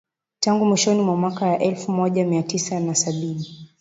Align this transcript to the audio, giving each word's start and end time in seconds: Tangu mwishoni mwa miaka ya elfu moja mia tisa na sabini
Tangu 0.39 0.65
mwishoni 0.65 1.01
mwa 1.01 1.17
miaka 1.17 1.47
ya 1.47 1.59
elfu 1.59 1.91
moja 1.91 2.25
mia 2.25 2.43
tisa 2.43 2.79
na 2.79 2.95
sabini 2.95 3.69